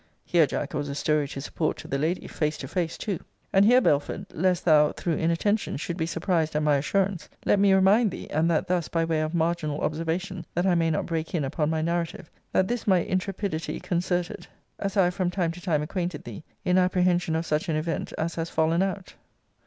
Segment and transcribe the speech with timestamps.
[0.25, 3.53] Here, Jack, was a story to support to the lady; face to face too!* *
[3.53, 7.71] And here, Belford, lest thou, through inattention, should be surprised at my assurance, let me
[7.71, 11.35] remind thee (and that, thus, by way of marginal observation, that I may not break
[11.35, 14.47] in upon my narrative) that this my intrepidity concerted
[14.79, 18.11] (as I have from time to time acquainted thee) in apprehension of such an event
[18.17, 19.13] as has fallen out.